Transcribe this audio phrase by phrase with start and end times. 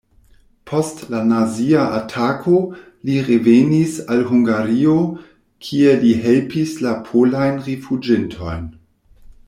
[0.69, 2.61] Post la nazia atako
[3.09, 4.97] li revenis al Hungario,
[5.67, 8.67] kie li helpis la polajn rifuĝintojn.